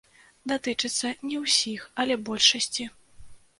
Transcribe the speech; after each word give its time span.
Датычыцца 0.51 1.11
не 1.33 1.37
ўсіх, 1.45 1.85
але 2.01 2.19
большасці. 2.33 2.91